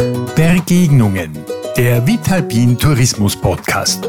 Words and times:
Begegnungen. 0.00 1.30
Der 1.76 2.06
Vitalpin 2.06 2.78
Tourismus 2.78 3.36
Podcast. 3.36 4.08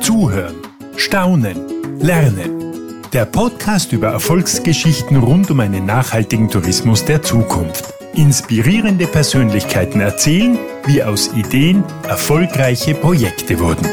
Zuhören, 0.00 0.54
staunen, 0.96 1.98
lernen. 1.98 3.02
Der 3.12 3.24
Podcast 3.24 3.92
über 3.92 4.06
Erfolgsgeschichten 4.06 5.16
rund 5.16 5.50
um 5.50 5.58
einen 5.58 5.84
nachhaltigen 5.84 6.48
Tourismus 6.48 7.04
der 7.04 7.22
Zukunft. 7.22 7.92
Inspirierende 8.14 9.08
Persönlichkeiten 9.08 10.00
erzählen, 10.00 10.58
wie 10.84 11.02
aus 11.02 11.32
Ideen 11.34 11.82
erfolgreiche 12.04 12.94
Projekte 12.94 13.58
wurden. 13.58 13.88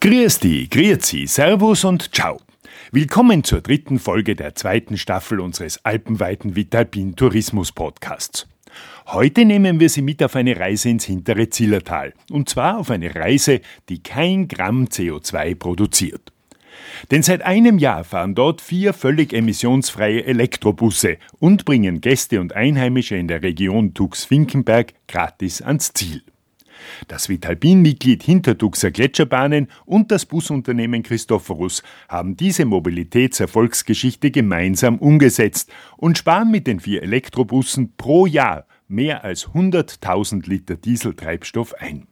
Grüß 0.00 0.38
die, 0.38 0.70
grüezi, 0.70 1.26
Servus 1.26 1.82
und 1.82 2.14
Ciao. 2.14 2.40
Willkommen 2.92 3.42
zur 3.42 3.62
dritten 3.62 3.98
Folge 3.98 4.36
der 4.36 4.54
zweiten 4.54 4.96
Staffel 4.96 5.40
unseres 5.40 5.84
alpenweiten 5.84 6.54
Vitalpin 6.54 7.16
Tourismus 7.16 7.72
Podcasts. 7.72 8.46
Heute 9.06 9.44
nehmen 9.44 9.80
wir 9.80 9.88
Sie 9.88 10.02
mit 10.02 10.22
auf 10.22 10.36
eine 10.36 10.58
Reise 10.58 10.88
ins 10.88 11.04
hintere 11.04 11.50
Zillertal. 11.50 12.14
Und 12.30 12.48
zwar 12.48 12.78
auf 12.78 12.90
eine 12.90 13.14
Reise, 13.14 13.60
die 13.88 14.02
kein 14.02 14.48
Gramm 14.48 14.84
CO2 14.84 15.54
produziert. 15.54 16.32
Denn 17.10 17.22
seit 17.22 17.42
einem 17.42 17.78
Jahr 17.78 18.04
fahren 18.04 18.34
dort 18.34 18.60
vier 18.60 18.92
völlig 18.92 19.32
emissionsfreie 19.32 20.24
Elektrobusse 20.24 21.18
und 21.38 21.64
bringen 21.64 22.00
Gäste 22.00 22.40
und 22.40 22.54
Einheimische 22.54 23.16
in 23.16 23.28
der 23.28 23.42
Region 23.42 23.94
Tux-Finkenberg 23.94 24.94
gratis 25.08 25.62
ans 25.62 25.92
Ziel. 25.92 26.22
Das 27.08 27.28
Vitalpin-Mitglied 27.28 28.22
Hintertuxer 28.22 28.90
Gletscherbahnen 28.90 29.68
und 29.84 30.10
das 30.10 30.26
Busunternehmen 30.26 31.02
Christophorus 31.02 31.82
haben 32.08 32.36
diese 32.36 32.64
Mobilitätserfolgsgeschichte 32.64 34.30
gemeinsam 34.30 34.98
umgesetzt 34.98 35.72
und 35.96 36.18
sparen 36.18 36.50
mit 36.50 36.66
den 36.66 36.80
vier 36.80 37.02
Elektrobussen 37.02 37.94
pro 37.96 38.26
Jahr 38.26 38.66
mehr 38.88 39.24
als 39.24 39.48
100.000 39.48 40.48
Liter 40.48 40.76
Dieseltreibstoff 40.76 41.74
ein. 41.74 42.06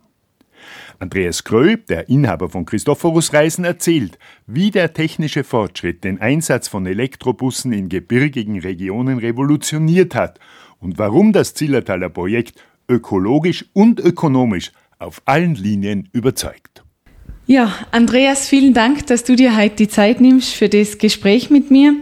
Andreas 0.98 1.44
Kröll, 1.44 1.76
der 1.76 2.08
Inhaber 2.08 2.48
von 2.48 2.64
Christophorus 2.64 3.32
Reisen, 3.32 3.64
erzählt, 3.64 4.18
wie 4.46 4.70
der 4.70 4.92
technische 4.92 5.44
Fortschritt 5.44 6.04
den 6.04 6.20
Einsatz 6.20 6.68
von 6.68 6.86
Elektrobussen 6.86 7.72
in 7.72 7.88
gebirgigen 7.88 8.58
Regionen 8.58 9.18
revolutioniert 9.18 10.14
hat 10.14 10.40
und 10.80 10.98
warum 10.98 11.32
das 11.32 11.54
Zillertaler 11.54 12.08
Projekt 12.08 12.54
ökologisch 12.88 13.64
und 13.72 14.00
ökonomisch 14.00 14.72
auf 14.98 15.22
allen 15.24 15.54
Linien 15.54 16.08
überzeugt. 16.12 16.82
Ja, 17.46 17.72
Andreas, 17.92 18.46
vielen 18.46 18.74
Dank, 18.74 19.06
dass 19.06 19.24
du 19.24 19.34
dir 19.34 19.56
heute 19.56 19.76
die 19.76 19.88
Zeit 19.88 20.20
nimmst 20.20 20.52
für 20.52 20.68
das 20.68 20.98
Gespräch 20.98 21.48
mit 21.48 21.70
mir. 21.70 21.94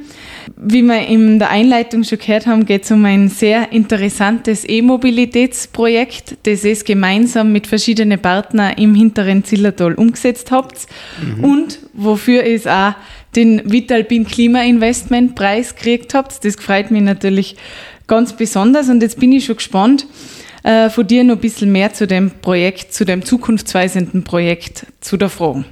Wie 0.57 0.83
wir 0.83 1.07
in 1.07 1.39
der 1.39 1.51
Einleitung 1.51 2.03
schon 2.03 2.19
gehört 2.19 2.47
haben, 2.47 2.67
geht 2.67 2.83
es 2.83 2.91
um 2.91 3.05
ein 3.05 3.29
sehr 3.29 3.71
interessantes 3.71 4.69
E-Mobilitätsprojekt, 4.69 6.39
das 6.43 6.65
ihr 6.65 6.77
gemeinsam 6.77 7.53
mit 7.53 7.69
verschiedenen 7.69 8.21
Partnern 8.21 8.75
im 8.77 8.97
hinteren 8.97 9.45
Zillertal 9.45 9.95
umgesetzt 9.95 10.51
habt 10.51 10.87
mhm. 11.23 11.45
und 11.45 11.79
wofür 11.93 12.45
ihr 12.45 12.61
auch 12.67 12.95
den 13.37 13.71
Vitalpin 13.71 14.27
Klima 14.27 14.63
Investment 14.63 15.37
Preis 15.37 15.77
gekriegt 15.77 16.13
habt. 16.15 16.45
Das 16.45 16.57
freut 16.57 16.91
mich 16.91 17.03
natürlich 17.03 17.55
ganz 18.09 18.33
besonders 18.33 18.89
und 18.89 19.01
jetzt 19.01 19.21
bin 19.21 19.31
ich 19.31 19.45
schon 19.45 19.57
gespannt, 19.57 20.07
äh, 20.67 20.91
von 20.91 21.07
dir 21.07 21.23
noch 21.23 21.37
ein 21.37 21.41
bisschen 21.41 21.71
mehr 21.71 21.93
zu 21.93 22.09
dem 22.09 22.31
Projekt, 22.43 22.93
zu 22.93 23.05
dem 23.05 23.25
zukunftsweisenden 23.25 24.25
Projekt 24.25 24.85
zu 25.01 25.17
der 25.17 25.29
Frage. 25.29 25.65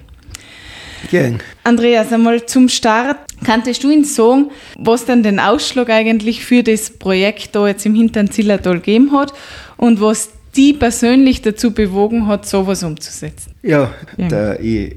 Gern. 1.11 1.41
Andreas, 1.65 2.13
einmal 2.13 2.47
zum 2.47 2.69
Start, 2.69 3.19
kanntest 3.45 3.83
du 3.83 3.93
uns 3.93 4.15
sagen, 4.15 4.53
was 4.79 5.05
dann 5.05 5.25
den 5.25 5.41
Ausschlag 5.41 5.91
eigentlich 5.91 6.45
für 6.45 6.63
das 6.63 6.91
Projekt 6.91 7.57
da 7.57 7.67
jetzt 7.67 7.85
im 7.85 7.97
hinteren 7.97 8.31
Zillertal 8.31 8.77
gegeben 8.77 9.11
hat 9.13 9.35
und 9.77 10.01
was 10.01 10.31
die 10.55 10.73
persönlich 10.73 11.43
dazu 11.43 11.73
bewogen 11.73 12.29
hat, 12.29 12.47
sowas 12.47 12.85
umzusetzen? 12.85 13.53
Ja, 13.63 13.93
ja. 14.17 14.59
ich 14.61 14.97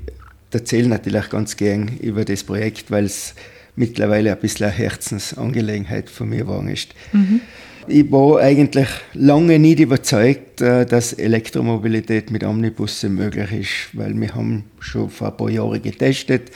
erzähle 0.52 0.90
natürlich 0.90 1.28
ganz 1.30 1.58
gern 1.58 1.90
über 2.00 2.24
das 2.24 2.44
Projekt, 2.44 2.92
weil 2.92 3.06
es 3.06 3.34
mittlerweile 3.76 4.32
ein 4.32 4.38
bisschen 4.38 4.68
eine 4.68 4.76
Herzensangelegenheit 4.76 6.10
von 6.12 6.30
mir 6.30 6.48
war. 6.48 6.64
Ist. 6.70 6.94
Mhm. 7.12 7.42
Ich 7.90 8.12
war 8.12 8.40
eigentlich 8.40 8.88
lange 9.14 9.60
nicht 9.60 9.80
überzeugt, 9.80 10.62
äh, 10.62 10.86
dass 10.86 11.14
Elektromobilität 11.14 12.32
mit 12.32 12.44
Omnibussen 12.44 13.16
möglich 13.16 13.52
ist, 13.52 13.98
weil 13.98 14.20
wir 14.20 14.36
haben 14.36 14.66
schon 14.80 15.10
vor 15.10 15.30
ein 15.30 15.38
paar 15.38 15.50
Jahren 15.50 15.82
getestet 15.82 16.52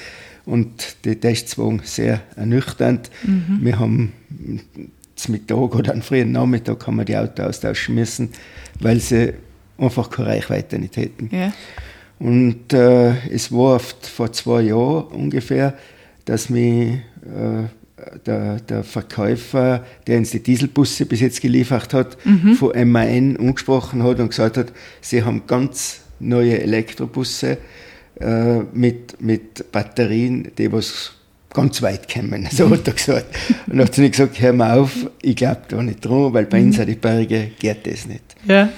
und 0.45 0.97
die 1.05 1.15
Tests 1.15 1.57
waren 1.57 1.81
sehr 1.83 2.21
ernüchternd. 2.35 3.09
Mhm. 3.23 3.59
Wir 3.61 3.79
haben 3.79 4.13
zum 5.15 5.33
Mittag 5.33 5.75
oder 5.75 5.93
am 5.93 6.01
frühen 6.01 6.31
Nachmittag 6.31 6.85
haben 6.85 6.97
wir 6.97 7.05
die 7.05 7.15
Autos 7.15 7.45
austauschen 7.45 7.95
müssen, 7.95 8.29
weil 8.79 8.99
sie 8.99 9.33
einfach 9.77 10.09
keine 10.09 10.29
Reichweite 10.29 10.79
nicht 10.79 10.97
hätten. 10.97 11.29
Ja. 11.31 11.53
Und 12.19 12.73
äh, 12.73 13.13
es 13.29 13.51
war 13.51 13.79
vor 13.79 14.31
zwei 14.31 14.61
Jahren 14.61 15.07
ungefähr, 15.07 15.75
dass 16.25 16.49
mich 16.49 16.99
äh, 17.23 17.63
der, 18.25 18.59
der, 18.59 18.83
Verkäufer, 18.83 19.85
der 20.07 20.17
uns 20.17 20.31
die 20.31 20.41
Dieselbusse 20.41 21.05
bis 21.05 21.19
jetzt 21.19 21.41
geliefert 21.41 21.93
hat, 21.93 22.17
mhm. 22.25 22.55
von 22.55 22.91
MAN 22.91 23.37
angesprochen 23.37 24.03
hat 24.03 24.19
und 24.19 24.29
gesagt 24.29 24.57
hat, 24.57 24.71
sie 25.01 25.23
haben 25.23 25.43
ganz 25.47 26.01
neue 26.19 26.61
Elektrobusse 26.61 27.57
äh, 28.19 28.59
mit, 28.73 29.21
mit 29.21 29.71
Batterien, 29.71 30.51
die 30.57 30.71
was 30.71 31.13
ganz 31.53 31.81
weit 31.81 32.11
kommen. 32.11 32.47
So 32.51 32.69
hat 32.69 32.87
er 32.87 32.93
gesagt. 32.93 33.35
Und 33.67 33.77
dann 33.77 33.87
hat 33.87 33.95
sie 33.95 34.09
gesagt, 34.09 34.39
hör 34.41 34.53
mal 34.53 34.79
auf, 34.79 34.91
ich 35.21 35.35
glaube 35.35 35.61
da 35.67 35.81
nicht 35.81 36.05
dran, 36.05 36.33
weil 36.33 36.45
bei 36.45 36.59
mhm. 36.59 36.67
uns 36.67 36.79
an 36.79 36.87
die 36.87 36.95
Berge 36.95 37.51
geht 37.59 37.87
das 37.87 38.05
nicht. 38.05 38.23
Ja. 38.47 38.69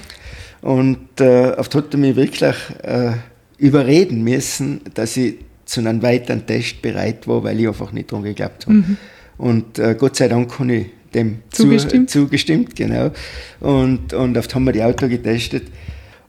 Und 0.62 1.20
äh, 1.20 1.52
oft 1.58 1.76
hat 1.76 1.94
er 1.94 2.00
mich 2.00 2.16
wirklich 2.16 2.56
äh, 2.84 3.12
überreden 3.58 4.24
müssen, 4.24 4.82
dass 4.94 5.18
ich 5.18 5.36
zu 5.66 5.82
einem 5.82 6.02
weiteren 6.02 6.46
Test 6.46 6.82
bereit 6.82 7.28
war, 7.28 7.44
weil 7.44 7.60
ich 7.60 7.68
einfach 7.68 7.92
nicht 7.92 8.12
dran 8.12 8.24
geglaubt 8.24 8.66
habe. 8.66 8.78
Mhm. 8.78 8.98
Und 9.44 9.78
äh, 9.78 9.94
Gott 10.00 10.16
sei 10.16 10.30
Dank 10.30 10.58
habe 10.58 10.74
ich 10.74 10.86
dem 11.14 11.40
zugestimmt. 11.52 12.10
Zu, 12.10 12.22
zugestimmt 12.22 12.76
genau. 12.78 13.12
Und, 13.60 14.14
und 14.14 14.38
oft 14.38 14.56
haben 14.56 14.64
wir 14.64 14.72
die 14.72 14.84
Auto 14.84 15.10
getestet. 15.10 15.64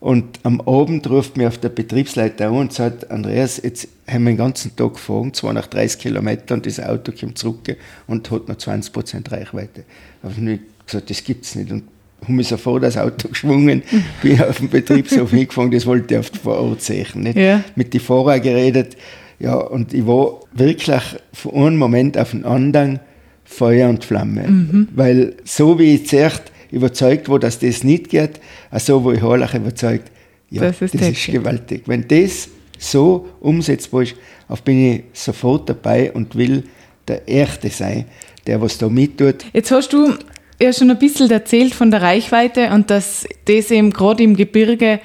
Und 0.01 0.41
am 0.43 0.61
Abend 0.63 1.09
ruft 1.09 1.37
mir 1.37 1.47
auf 1.47 1.57
der 1.59 1.69
Betriebsleiter 1.69 2.49
an 2.49 2.57
und 2.57 2.73
sagt, 2.73 3.13
Andreas, 3.13 3.61
jetzt 3.63 3.87
haben 4.09 4.25
wir 4.25 4.33
den 4.33 4.37
ganzen 4.37 4.75
Tag 4.75 4.95
gefahren, 4.95 5.33
zwar 5.33 5.53
nach 5.53 5.69
30 5.69 6.01
Kilometern, 6.01 6.59
und 6.59 6.67
das 6.67 6.81
Auto 6.81 7.13
kommt 7.13 7.39
zurück 7.39 7.77
und 8.09 8.31
hat 8.33 8.49
noch 8.49 8.57
20 8.59 8.93
Prozent 8.93 9.31
Reichweite. 9.31 9.85
Habe 10.25 10.53
ich 10.53 10.61
gesagt, 10.85 11.09
das 11.09 11.23
gibt 11.23 11.45
es 11.45 11.55
nicht. 11.55 11.71
Und 11.71 11.85
habe 12.21 12.33
mich 12.33 12.49
sofort 12.49 12.83
das 12.83 12.99
Auto 12.99 13.29
geschwungen, 13.29 13.85
bin 14.23 14.43
auf 14.43 14.59
dem 14.59 14.71
Betriebshof 14.71 15.31
hingefahren, 15.31 15.71
das 15.71 15.87
wollte 15.87 16.15
ich 16.15 16.21
auf 16.21 16.33
vor 16.43 16.59
Ort 16.59 16.83
sehen. 16.83 17.23
Nicht? 17.23 17.39
Ja. 17.39 17.63
Mit 17.77 17.95
den 17.95 18.01
Fahrern 18.01 18.43
geredet, 18.43 18.97
ja, 19.45 19.57
und 19.57 19.93
ich 19.93 20.07
war 20.07 20.41
wirklich 20.53 21.03
von 21.35 21.55
einem 21.55 21.77
Moment 21.77 22.17
auf 22.17 22.31
den 22.31 22.47
anderen 22.47 23.01
Feuer 23.45 23.91
und 23.91 24.03
Flamme. 24.03 24.49
Mhm. 24.49 24.89
Weil 24.95 25.35
so 25.45 25.79
wie 25.79 25.97
ich 25.97 26.07
zuerst 26.07 26.45
überzeugt 26.71 27.29
war, 27.29 27.39
dass 27.39 27.59
das 27.59 27.85
nicht 27.85 28.09
geht, 28.09 28.41
so 28.79 29.05
wo 29.05 29.13
ich 29.13 29.21
herrlich 29.21 29.53
überzeugt, 29.53 30.11
ja, 30.51 30.63
das 30.63 30.81
ist, 30.81 30.95
das 30.95 31.09
ist 31.11 31.27
gewaltig. 31.27 31.83
Wenn 31.87 32.09
das 32.09 32.49
so 32.79 33.29
umsetzbar 33.41 34.03
ist, 34.03 34.15
auf 34.49 34.63
bin 34.63 34.93
ich 34.93 35.05
sofort 35.13 35.69
dabei 35.69 36.11
und 36.13 36.35
will 36.37 36.65
der 37.07 37.29
Erste 37.29 37.69
sein, 37.69 38.07
der 38.47 38.63
was 38.63 38.79
da 38.79 38.89
mittut. 38.89 39.45
Jetzt 39.53 39.71
hast 39.71 39.93
du 39.93 40.15
ja 40.61 40.73
schon 40.73 40.91
ein 40.91 40.99
bisschen 40.99 41.31
erzählt 41.31 41.75
von 41.75 41.91
der 41.91 42.01
Reichweite 42.01 42.71
und 42.71 42.89
dass 42.91 43.27
das 43.45 43.71
eben 43.71 43.91
gerade 43.91 44.23
im 44.23 44.37
Gebirge 44.37 45.01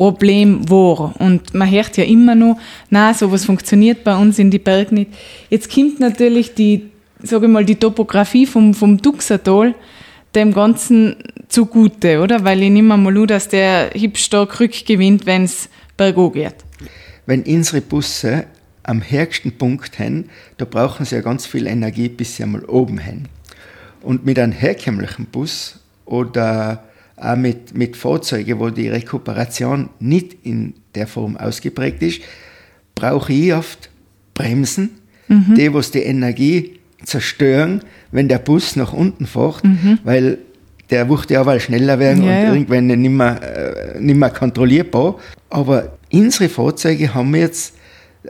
Problem 0.00 0.66
war. 0.70 1.14
Und 1.20 1.52
man 1.52 1.70
hört 1.70 1.98
ja 1.98 2.04
immer 2.04 2.34
noch, 2.34 2.58
na, 2.88 3.12
sowas 3.12 3.44
funktioniert 3.44 4.02
bei 4.02 4.16
uns 4.16 4.38
in 4.38 4.50
die 4.50 4.58
Bergen 4.58 4.94
nicht. 4.94 5.10
Jetzt 5.50 5.70
kommt 5.70 6.00
natürlich 6.00 6.54
die, 6.54 6.88
sage 7.22 7.44
ich 7.44 7.52
mal, 7.52 7.66
die 7.66 7.74
Topografie 7.74 8.46
vom, 8.46 8.72
vom 8.72 8.96
Duxertal 8.96 9.74
dem 10.34 10.54
Ganzen 10.54 11.16
zugute, 11.48 12.20
oder? 12.20 12.42
Weil 12.44 12.62
ich 12.62 12.70
nehme 12.70 12.96
mal 12.96 13.14
an, 13.14 13.26
dass 13.26 13.48
der 13.48 13.90
hübstark 13.92 14.58
rückgewinnt, 14.58 15.26
wenn 15.26 15.44
es 15.44 15.68
berghoch 15.98 16.32
geht. 16.32 16.54
Wenn 17.26 17.42
unsere 17.42 17.82
Busse 17.82 18.46
am 18.82 19.02
höchsten 19.02 19.52
Punkt 19.52 19.98
haben, 19.98 20.30
da 20.56 20.64
brauchen 20.64 21.04
sie 21.04 21.16
ja 21.16 21.20
ganz 21.20 21.44
viel 21.44 21.66
Energie, 21.66 22.08
bis 22.08 22.36
sie 22.36 22.44
einmal 22.44 22.64
oben 22.64 23.04
haben. 23.04 23.24
Und 24.00 24.24
mit 24.24 24.38
einem 24.38 24.52
herkömmlichen 24.52 25.26
Bus 25.26 25.78
oder 26.06 26.84
auch 27.20 27.36
mit, 27.36 27.76
mit 27.76 27.96
Fahrzeugen, 27.96 28.58
wo 28.58 28.70
die 28.70 28.88
Rekuperation 28.88 29.90
nicht 29.98 30.36
in 30.42 30.74
der 30.94 31.06
Form 31.06 31.36
ausgeprägt 31.36 32.02
ist, 32.02 32.20
brauche 32.94 33.32
ich 33.32 33.54
oft 33.54 33.90
Bremsen, 34.34 34.90
mhm. 35.28 35.54
die, 35.56 35.72
was 35.72 35.90
die 35.90 36.02
Energie 36.02 36.78
zerstören, 37.04 37.82
wenn 38.10 38.28
der 38.28 38.38
Bus 38.38 38.76
nach 38.76 38.92
unten 38.92 39.26
fährt, 39.26 39.64
mhm. 39.64 39.98
weil 40.04 40.38
der 40.90 41.08
wird 41.08 41.30
ja 41.30 41.46
weil 41.46 41.60
schneller 41.60 41.98
werden 41.98 42.24
ja, 42.24 42.30
und 42.30 42.42
ja. 42.42 42.52
irgendwann 42.52 42.86
nicht 42.86 43.10
mehr, 43.10 43.96
äh, 43.96 44.00
nicht 44.00 44.16
mehr 44.16 44.30
kontrollierbar. 44.30 45.18
Aber 45.48 45.96
unsere 46.12 46.48
Fahrzeuge 46.48 47.14
haben 47.14 47.34
jetzt 47.36 47.74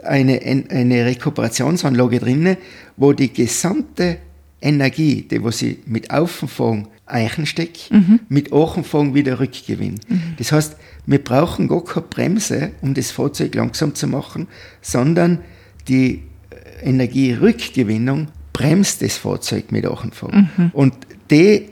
eine, 0.03 0.39
eine 0.69 1.05
Rekuperationsanlage 1.05 2.19
drin, 2.19 2.57
wo 2.97 3.13
die 3.13 3.33
gesamte 3.33 4.17
Energie, 4.61 5.23
die 5.23 5.43
was 5.43 5.57
sie 5.57 5.79
mit 5.85 6.11
Auffahren 6.11 6.87
Eichensteck, 7.11 7.89
mhm. 7.89 8.21
mit 8.29 8.53
Achenfang 8.53 9.13
wieder 9.13 9.39
Rückgewinn. 9.39 9.99
Mhm. 10.07 10.33
Das 10.37 10.51
heißt, 10.51 10.77
wir 11.05 11.23
brauchen 11.23 11.67
gar 11.67 11.83
keine 11.83 12.05
Bremse, 12.07 12.71
um 12.81 12.93
das 12.93 13.11
Fahrzeug 13.11 13.55
langsam 13.55 13.95
zu 13.95 14.07
machen, 14.07 14.47
sondern 14.81 15.39
die 15.87 16.23
Energierückgewinnung 16.83 18.27
bremst 18.53 19.01
das 19.01 19.17
Fahrzeug 19.17 19.71
mit 19.71 19.85
Achenfang. 19.85 20.49
Mhm. 20.55 20.71
Und 20.73 20.93
die 21.29 21.69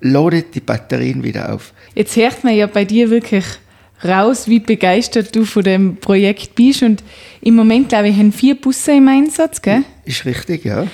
ladet 0.00 0.54
die 0.54 0.60
Batterien 0.60 1.22
wieder 1.22 1.54
auf. 1.54 1.72
Jetzt 1.94 2.16
hört 2.16 2.44
man 2.44 2.54
ja 2.54 2.66
bei 2.66 2.84
dir 2.84 3.10
wirklich 3.10 3.44
raus, 4.04 4.48
wie 4.48 4.60
begeistert 4.60 5.34
du 5.34 5.44
von 5.44 5.62
dem 5.62 5.96
Projekt 5.96 6.54
bist. 6.54 6.82
Und 6.82 7.02
im 7.42 7.54
Moment, 7.54 7.90
glaube 7.90 8.08
ich, 8.08 8.16
haben 8.16 8.32
vier 8.32 8.54
Busse 8.54 8.92
im 8.92 9.08
Einsatz, 9.08 9.60
gell? 9.60 9.82
Ist 10.04 10.24
richtig, 10.24 10.64
ja. 10.64 10.86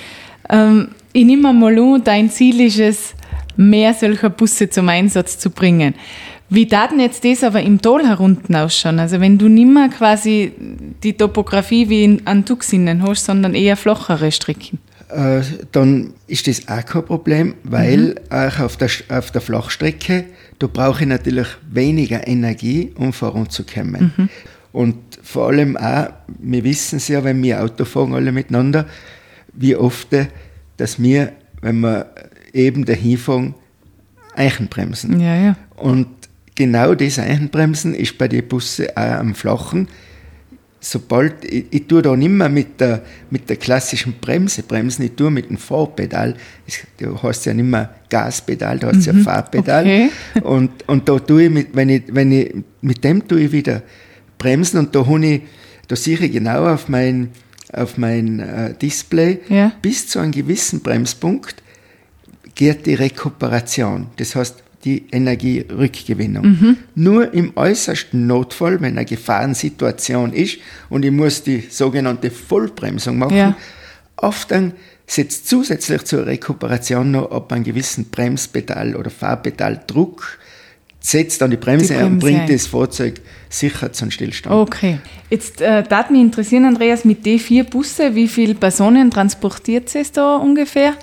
Ähm, 0.49 0.89
ich 1.13 1.25
nehme 1.25 1.53
mal 1.53 1.79
an, 1.79 2.03
dein 2.03 2.29
Ziel 2.29 2.59
ist 2.61 2.79
es, 2.79 3.13
mehr 3.57 3.93
solcher 3.93 4.29
Busse 4.29 4.69
zum 4.69 4.89
Einsatz 4.89 5.37
zu 5.37 5.49
bringen. 5.49 5.95
Wie 6.49 6.65
daten 6.65 6.99
jetzt 6.99 7.25
das 7.25 7.43
aber 7.43 7.61
im 7.61 7.81
Tal 7.81 8.07
herunten 8.07 8.55
ausschauen? 8.55 8.99
Also 8.99 9.19
wenn 9.19 9.37
du 9.37 9.49
nicht 9.49 9.67
mehr 9.67 9.89
quasi 9.89 10.53
die 11.03 11.13
Topografie 11.13 11.89
wie 11.89 12.05
in, 12.05 12.25
an 12.25 12.45
Tuxinnen 12.45 13.03
hast, 13.03 13.25
sondern 13.25 13.53
eher 13.53 13.75
flachere 13.75 14.31
Strecken? 14.31 14.79
Äh, 15.09 15.41
dann 15.71 16.13
ist 16.27 16.47
das 16.47 16.67
auch 16.67 16.85
kein 16.85 17.05
Problem, 17.05 17.55
weil 17.63 17.99
mhm. 17.99 18.15
auch 18.29 18.59
auf 18.59 18.77
der, 18.77 18.89
auf 19.09 19.31
der 19.31 19.41
Flachstrecke, 19.41 20.25
da 20.59 20.67
brauche 20.67 21.03
ich 21.03 21.09
natürlich 21.09 21.47
weniger 21.69 22.25
Energie, 22.27 22.93
um 22.95 23.11
voranzukommen. 23.11 24.13
Mhm. 24.15 24.29
Und 24.71 24.97
vor 25.21 25.47
allem 25.47 25.75
auch, 25.75 26.07
wir 26.39 26.63
wissen 26.63 26.97
es 26.97 27.07
ja, 27.09 27.23
wenn 27.23 27.41
wir 27.43 27.61
Auto 27.61 27.83
fahren, 27.83 28.13
alle 28.13 28.31
miteinander, 28.31 28.85
wie 29.53 29.75
oft, 29.75 30.09
dass 30.77 31.01
wir, 31.01 31.33
wenn 31.61 31.79
wir 31.79 32.07
eben 32.57 32.85
dahin 32.85 33.17
fahren, 33.17 33.53
Eichenbremsen. 34.35 35.19
Ja, 35.19 35.35
ja. 35.35 35.55
Und 35.75 36.07
genau 36.55 36.95
das 36.95 37.19
Eichenbremsen 37.19 37.93
ist 37.93 38.17
bei 38.17 38.27
den 38.27 38.47
Bussen 38.47 38.87
auch 38.95 39.19
am 39.19 39.35
Flachen. 39.35 39.87
Sobald, 40.79 41.43
ich, 41.43 41.65
ich 41.71 41.87
tue 41.87 42.01
da 42.01 42.15
nicht 42.15 42.29
mehr 42.29 42.49
mit 42.49 42.79
der, 42.79 43.03
mit 43.29 43.49
der 43.49 43.55
klassischen 43.55 44.13
Bremse 44.21 44.61
bremsen, 44.61 45.03
ich 45.05 45.13
tue 45.13 45.31
mit 45.31 45.49
dem 45.49 45.57
Fahrpedal. 45.57 46.35
Du 46.97 47.21
hast 47.21 47.45
ja 47.45 47.53
nicht 47.53 47.65
mehr 47.65 47.95
Gaspedal, 48.09 48.77
da 48.79 48.87
hast 48.87 49.07
mhm, 49.07 49.17
ja 49.17 49.23
Fahrpedal. 49.23 49.83
Okay. 49.83 50.09
Und, 50.43 50.87
und 50.87 51.09
da 51.09 51.17
tue 51.19 51.45
ich, 51.45 51.49
mit, 51.49 51.75
wenn 51.75 51.89
ich, 51.89 52.03
wenn 52.09 52.31
ich, 52.31 52.53
mit 52.81 53.03
dem 53.03 53.27
tue 53.27 53.41
ich 53.41 53.51
wieder 53.51 53.81
bremsen 54.37 54.77
und 54.79 54.95
da 54.95 55.03
ich, 55.17 55.41
da 55.87 55.95
sehe 55.95 56.17
ich 56.19 56.31
genau 56.31 56.67
auf 56.67 56.87
mein, 56.89 57.29
auf 57.73 57.97
mein 57.97 58.39
äh, 58.39 58.73
Display, 58.75 59.39
ja. 59.49 59.71
bis 59.81 60.07
zu 60.07 60.19
einem 60.19 60.31
gewissen 60.31 60.81
Bremspunkt 60.81 61.63
geht 62.57 62.87
die 62.87 62.95
Rekuperation. 62.95 64.07
Das 64.17 64.35
heißt, 64.35 64.63
die 64.83 65.05
Energierückgewinnung. 65.11 66.45
Mhm. 66.45 66.77
Nur 66.95 67.33
im 67.33 67.55
äußersten 67.55 68.27
Notfall, 68.27 68.81
wenn 68.81 68.97
eine 68.97 69.05
Gefahrensituation 69.05 70.33
ist 70.33 70.57
und 70.89 71.05
ich 71.05 71.11
muss 71.11 71.43
die 71.43 71.61
sogenannte 71.69 72.31
Vollbremsung 72.31 73.17
machen, 73.17 73.37
ja. 73.37 73.57
oft 74.17 74.51
dann 74.51 74.73
setzt 75.05 75.47
zusätzlich 75.47 76.03
zur 76.03 76.25
Rekuperation 76.25 77.11
noch 77.11 77.31
ab 77.31 77.51
einen 77.53 77.63
gewissen 77.63 78.05
Bremspedal 78.09 78.95
oder 78.95 79.09
Fahrpedal 79.09 79.81
Druck, 79.87 80.37
setzt 80.99 81.41
dann 81.41 81.51
die 81.51 81.57
Bremse, 81.57 81.93
die 81.93 81.93
Bremse 81.93 82.05
und 82.05 82.19
bringt 82.19 82.49
das 82.49 82.67
Fahrzeug 82.67 83.21
sicher 83.49 83.93
zum 83.93 84.11
Stillstand. 84.11 84.55
Okay. 84.55 84.99
Jetzt 85.29 85.61
äh, 85.61 85.83
darf 85.83 86.09
mich 86.09 86.21
interessieren, 86.21 86.65
Andreas, 86.65 87.05
mit 87.05 87.25
den 87.25 87.39
vier 87.39 87.63
Busse, 87.63 88.15
wie 88.15 88.27
viele 88.27 88.55
Personen 88.55 89.09
transportiert 89.11 89.93
es 89.95 90.11
da 90.11 90.35
ungefähr? 90.37 90.95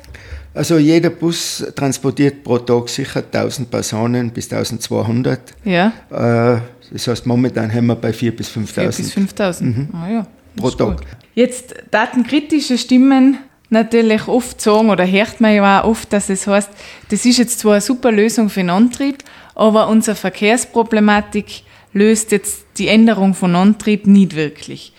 Also 0.55 0.79
jeder 0.79 1.11
Bus 1.11 1.65
transportiert 1.75 2.45
pro 2.45 2.59
Tag 2.59 2.89
sicher 2.89 3.23
1000 3.25 3.71
Personen 3.71 4.31
bis 4.31 4.51
1200. 4.53 5.41
Ja. 5.65 5.93
Äh, 6.11 6.61
das 6.93 7.09
heißt, 7.09 7.27
momentan 7.27 7.73
haben 7.75 7.87
wir 7.87 7.97
bei 7.97 8.11
4.000 8.11 8.31
bis 8.31 8.51
5.000. 8.51 8.75
4.000 8.75 8.97
bis 8.97 9.13
5.000. 9.13 9.63
Mhm. 9.65 9.89
Ah, 9.93 10.09
ja. 10.09 10.27
Pro 10.57 10.71
Tag. 10.71 10.99
Gut. 10.99 11.07
Jetzt 11.35 11.75
datenkritische 11.91 12.79
Stimmen 12.79 13.39
natürlich 13.71 14.29
oft 14.29 14.61
sagen, 14.61 14.91
oder 14.91 15.05
hört 15.05 15.41
man 15.41 15.55
ja 15.55 15.83
auch 15.83 15.89
oft, 15.89 16.13
dass 16.13 16.31
es 16.31 16.47
heißt, 16.47 16.71
das 17.09 17.25
ist 17.25 17.39
jetzt 17.39 17.59
zwar 17.59 17.73
eine 17.73 17.81
super 17.81 18.13
Lösung 18.13 18.49
für 18.49 18.61
den 18.61 18.71
Antrieb, 18.71 19.25
aber 19.57 19.89
unsere 19.89 20.17
Verkehrsproblematik 20.17 21.63
löst 21.93 22.31
jetzt 22.31 22.65
die 22.79 22.89
Änderung 22.89 23.35
von 23.35 23.57
Antrieb 23.57 24.07
nicht 24.07 24.37
wirklich. 24.37 24.93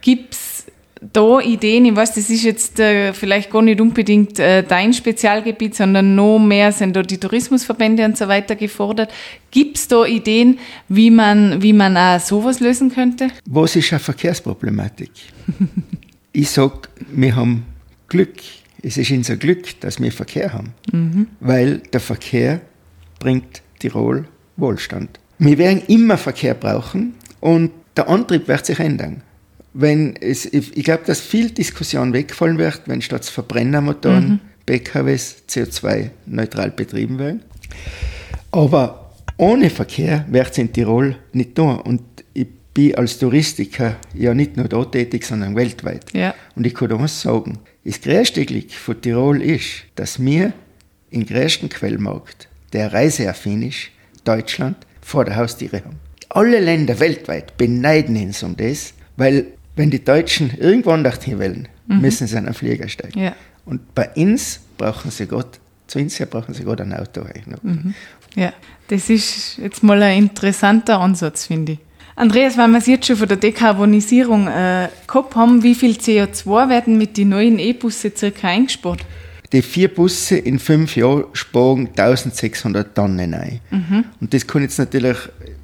Gibt 0.00 0.34
es 0.34 0.47
da 1.00 1.40
Ideen, 1.40 1.84
ich 1.84 1.96
weiß, 1.96 2.14
das 2.14 2.30
ist 2.30 2.42
jetzt 2.42 2.80
äh, 2.80 3.12
vielleicht 3.12 3.50
gar 3.50 3.62
nicht 3.62 3.80
unbedingt 3.80 4.38
äh, 4.38 4.62
dein 4.62 4.92
Spezialgebiet, 4.92 5.74
sondern 5.74 6.14
noch 6.14 6.38
mehr 6.38 6.72
sind 6.72 6.96
da 6.96 7.02
die 7.02 7.18
Tourismusverbände 7.18 8.04
und 8.04 8.16
so 8.16 8.28
weiter 8.28 8.56
gefordert. 8.56 9.12
Gibt 9.50 9.76
es 9.76 9.88
da 9.88 10.04
Ideen, 10.04 10.58
wie 10.88 11.10
man, 11.10 11.62
wie 11.62 11.72
man 11.72 11.96
auch 11.96 12.20
sowas 12.20 12.60
lösen 12.60 12.92
könnte? 12.92 13.28
Was 13.46 13.76
ist 13.76 13.92
eine 13.92 14.00
Verkehrsproblematik? 14.00 15.10
ich 16.32 16.50
sage, 16.50 16.88
wir 17.12 17.36
haben 17.36 17.64
Glück. 18.08 18.36
Es 18.82 18.96
ist 18.96 19.10
unser 19.10 19.36
Glück, 19.36 19.80
dass 19.80 20.00
wir 20.00 20.12
Verkehr 20.12 20.52
haben, 20.52 20.72
mhm. 20.92 21.26
weil 21.40 21.78
der 21.78 22.00
Verkehr 22.00 22.60
bringt 23.18 23.62
Tirol 23.80 24.26
Wohlstand. 24.56 25.18
Wir 25.38 25.58
werden 25.58 25.82
immer 25.88 26.16
Verkehr 26.16 26.54
brauchen 26.54 27.14
und 27.40 27.70
der 27.96 28.08
Antrieb 28.08 28.46
wird 28.48 28.66
sich 28.66 28.78
ändern 28.78 29.22
wenn 29.72 30.16
es, 30.16 30.44
ich 30.46 30.84
glaube, 30.84 31.04
dass 31.06 31.20
viel 31.20 31.50
Diskussion 31.50 32.12
wegfallen 32.12 32.58
wird, 32.58 32.82
wenn 32.86 33.02
statt 33.02 33.24
Verbrennermotoren 33.24 34.28
mhm. 34.28 34.40
PKWs 34.66 35.44
CO2-neutral 35.48 36.70
betrieben 36.70 37.18
werden. 37.18 37.42
Aber 38.50 39.14
ohne 39.36 39.70
Verkehr 39.70 40.24
wird 40.28 40.50
es 40.50 40.58
in 40.58 40.72
Tirol 40.72 41.16
nicht 41.32 41.54
tun. 41.54 41.80
Und 41.80 42.02
ich 42.34 42.48
bin 42.74 42.94
als 42.96 43.18
Touristiker 43.18 43.96
ja 44.14 44.34
nicht 44.34 44.56
nur 44.56 44.68
da 44.68 44.84
tätig, 44.84 45.24
sondern 45.24 45.54
weltweit. 45.56 46.12
Ja. 46.12 46.34
Und 46.54 46.66
ich 46.66 46.74
kann 46.74 46.92
eins 46.92 47.20
sagen, 47.20 47.58
das 47.84 48.00
größte 48.00 48.44
Glück 48.44 48.72
von 48.72 49.00
Tirol 49.00 49.42
ist, 49.42 49.84
dass 49.94 50.22
wir 50.22 50.52
im 51.10 51.24
größten 51.24 51.68
Quellmarkt, 51.68 52.48
der 52.72 52.92
reiseaffin 52.92 53.62
ist, 53.62 53.90
Deutschland, 54.24 54.76
vor 55.00 55.24
der 55.24 55.36
Haustiere 55.36 55.82
haben. 55.84 55.96
Alle 56.28 56.60
Länder 56.60 57.00
weltweit 57.00 57.56
beneiden 57.56 58.16
uns 58.16 58.42
um 58.42 58.56
das, 58.56 58.92
weil 59.16 59.46
wenn 59.78 59.90
die 59.90 60.04
Deutschen 60.04 60.50
irgendwann 60.58 61.04
dorthin 61.04 61.38
wollen, 61.38 61.68
mhm. 61.86 62.00
müssen 62.00 62.26
sie 62.26 62.36
an 62.36 62.46
einen 62.46 62.54
Flieger 62.54 62.88
steigen. 62.88 63.18
Ja. 63.18 63.34
Und 63.64 63.94
bei 63.94 64.08
uns 64.16 64.60
brauchen 64.76 65.10
sie 65.10 65.26
Gott, 65.26 65.60
zu 65.86 65.98
uns 65.98 66.18
brauchen 66.18 66.52
sie 66.52 66.64
Gott 66.64 66.80
ein 66.80 66.92
Auto. 66.92 67.24
Mhm. 67.62 67.94
Ja, 68.34 68.52
das 68.88 69.08
ist 69.08 69.58
jetzt 69.58 69.82
mal 69.82 70.02
ein 70.02 70.18
interessanter 70.18 71.00
Ansatz, 71.00 71.46
finde 71.46 71.72
ich. 71.72 71.78
Andreas, 72.16 72.58
wenn 72.58 72.72
wir 72.72 72.78
es 72.78 72.86
jetzt 72.86 73.06
schon 73.06 73.16
von 73.16 73.28
der 73.28 73.36
Dekarbonisierung 73.36 74.48
äh, 74.48 74.88
gehabt 75.06 75.36
haben, 75.36 75.62
wie 75.62 75.76
viel 75.76 75.92
CO2 75.92 76.68
werden 76.68 76.98
mit 76.98 77.16
den 77.16 77.28
neuen 77.28 77.60
E-Busse 77.60 78.10
circa 78.14 78.48
eingespart? 78.48 79.04
Die 79.52 79.62
vier 79.62 79.88
Busse 79.94 80.36
in 80.36 80.58
fünf 80.58 80.96
Jahren 80.96 81.24
sparen 81.32 81.88
1600 81.96 82.94
Tonnen 82.94 83.34
ein. 83.34 83.60
Mhm. 83.70 84.04
Und 84.20 84.34
das 84.34 84.46
kann 84.46 84.62
ich 84.62 84.70
jetzt 84.70 84.78
natürlich 84.78 85.16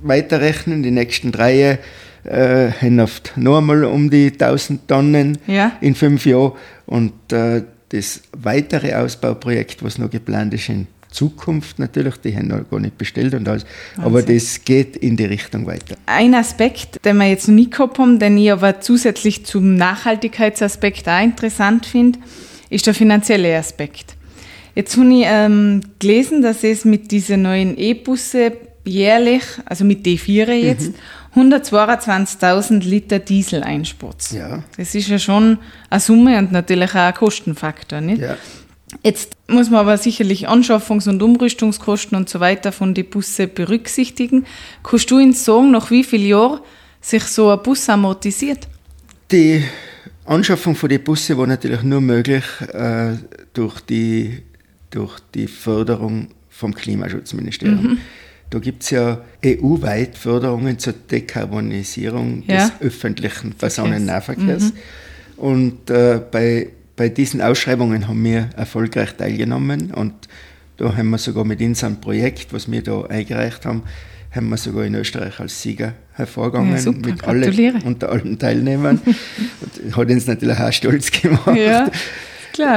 weiterrechnen. 0.03 0.85
Die 0.85 0.93
nächsten 0.93 1.33
drei 1.33 1.57
Jahre 1.57 1.79
äh, 2.25 2.71
haben 2.71 3.00
oft 3.00 3.33
noch 3.37 3.59
einmal 3.59 3.85
um 3.85 4.11
die 4.11 4.33
1000 4.33 4.88
Tonnen 4.88 5.38
ja. 5.47 5.73
in 5.81 5.95
fünf 5.95 6.26
Jahren. 6.26 6.52
Und 6.87 7.33
äh, 7.33 7.62
das 7.90 8.23
weitere 8.37 8.95
Ausbauprojekt, 8.95 9.83
was 9.83 9.99
noch 9.99 10.11
geplant 10.11 10.54
ist 10.54 10.69
in 10.69 10.87
Zukunft 11.11 11.78
natürlich, 11.78 12.16
die 12.16 12.37
haben 12.37 12.49
noch 12.49 12.69
gar 12.69 12.81
nicht 12.81 12.99
bestellt 12.99 13.35
und 13.35 13.49
alles, 13.49 13.64
Wahnsinn. 13.95 14.04
aber 14.04 14.23
das 14.23 14.64
geht 14.64 14.97
in 14.97 15.16
die 15.16 15.26
Richtung 15.26 15.64
weiter. 15.66 15.95
Ein 16.07 16.35
Aspekt, 16.35 17.04
den 17.04 17.19
wir 17.19 17.28
jetzt 17.28 17.47
noch 17.47 17.54
nie 17.54 17.71
gehabt 17.71 17.99
haben, 17.99 18.19
den 18.19 18.37
ich 18.37 18.50
aber 18.50 18.81
zusätzlich 18.81 19.47
zum 19.47 19.76
Nachhaltigkeitsaspekt 19.76 21.09
auch 21.09 21.23
interessant 21.23 21.87
finde, 21.87 22.19
ist 22.69 22.87
der 22.87 22.95
finanzielle 22.95 23.57
Aspekt. 23.57 24.16
Jetzt 24.75 24.97
habe 24.97 25.09
ich 25.14 25.25
ähm, 25.25 25.83
gelesen, 26.00 26.43
dass 26.43 26.64
es 26.64 26.85
mit 26.85 27.12
diesen 27.12 27.43
neuen 27.43 27.78
E-Busse 27.78 28.52
jährlich, 28.85 29.43
also 29.64 29.85
mit 29.85 30.05
D4 30.07 30.53
jetzt, 30.53 30.88
mhm 30.88 30.95
122.000 31.37 32.85
Liter 32.85 33.19
Diesel 33.19 33.62
einspart. 33.62 34.31
Ja. 34.33 34.62
Das 34.76 34.95
ist 34.95 35.09
ja 35.09 35.19
schon 35.19 35.59
eine 35.91 36.00
Summe 36.00 36.38
und 36.38 36.53
natürlich 36.53 36.91
auch 36.91 36.97
ein 36.97 37.14
Kostenfaktor. 37.14 38.00
Nicht? 38.00 38.23
Ja. 38.23 38.37
Jetzt 39.03 39.33
muss 39.49 39.71
man 39.71 39.81
aber 39.81 39.99
sicherlich 39.99 40.49
Anschaffungs- 40.49 41.09
und 41.09 41.21
Umrüstungskosten 41.23 42.17
und 42.17 42.29
so 42.29 42.38
weiter 42.38 42.71
von 42.71 42.95
den 42.95 43.11
Busse 43.11 43.49
berücksichtigen. 43.49 44.47
Kannst 44.85 45.11
du 45.11 45.17
uns 45.17 45.45
sagen, 45.45 45.73
nach 45.73 45.91
wie 45.91 46.05
vielen 46.05 46.29
Jahren 46.29 46.61
sich 47.00 47.25
so 47.25 47.50
ein 47.50 47.61
Bus 47.62 47.88
amortisiert? 47.88 48.69
Die 49.33 49.64
Anschaffung 50.26 50.76
von 50.76 50.88
den 50.88 51.03
Busse 51.03 51.37
war 51.37 51.49
natürlich 51.49 51.83
nur 51.83 52.00
möglich 52.00 52.45
äh, 52.73 53.14
durch, 53.53 53.81
die, 53.81 54.43
durch 54.91 55.19
die 55.35 55.49
Förderung 55.49 56.29
vom 56.49 56.73
Klimaschutzministerium. 56.73 57.83
Mhm. 57.83 57.99
Da 58.51 58.59
gibt 58.59 58.83
es 58.85 58.91
ja 58.91 59.21
EU-weit 59.45 60.17
Förderungen 60.17 60.79
zur 60.79 60.93
Dekarbonisierung 60.93 62.45
ja. 62.47 62.69
des 62.69 62.73
öffentlichen 62.81 63.53
Personennahverkehrs. 63.53 64.65
Mhm. 64.65 64.73
Und 65.37 65.91
äh, 65.91 66.21
bei, 66.31 66.69
bei 66.95 67.09
diesen 67.09 67.41
Ausschreibungen 67.41 68.07
haben 68.07 68.25
wir 68.25 68.51
erfolgreich 68.57 69.15
teilgenommen 69.17 69.91
und 69.91 70.15
Da 70.77 70.97
haben 70.97 71.11
wir 71.11 71.19
sogar 71.19 71.45
mit 71.45 71.61
unserem 71.61 72.01
Projekt, 72.01 72.53
was 72.53 72.71
wir 72.71 72.83
da 72.83 73.03
eingereicht 73.03 73.65
haben, 73.65 73.85
haben 74.35 74.49
wir 74.49 74.57
sogar 74.57 74.85
in 74.85 74.95
Österreich 74.97 75.39
als 75.39 75.63
Sieger 75.63 75.93
hervorgegangen 76.15 76.73
ja, 76.73 76.79
super, 76.79 77.11
mit 77.11 77.25
alle, 77.25 77.75
unter 77.85 78.11
allen 78.11 78.39
Teilnehmern. 78.39 79.01
hat 79.97 80.11
uns 80.11 80.27
natürlich 80.27 80.59
auch 80.59 80.73
stolz 80.73 81.11
gemacht. 81.13 81.57
Ja, 81.57 81.91